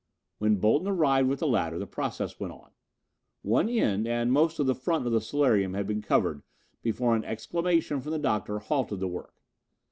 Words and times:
When 0.39 0.55
Bolton 0.55 0.87
arrived 0.87 1.29
with 1.29 1.41
the 1.41 1.47
ladder, 1.47 1.77
the 1.77 1.85
process 1.85 2.39
went 2.39 2.53
on. 2.53 2.71
One 3.43 3.69
end 3.69 4.07
and 4.07 4.31
most 4.33 4.57
of 4.57 4.65
the 4.65 4.73
front 4.73 5.05
of 5.05 5.11
the 5.13 5.21
solarium 5.21 5.75
had 5.75 5.85
been 5.85 6.01
covered 6.01 6.41
before 6.81 7.15
an 7.15 7.23
exclamation 7.23 8.01
from 8.01 8.11
the 8.11 8.17
Doctor 8.17 8.57
halted 8.57 8.99
the 8.99 9.07
work. 9.07 9.35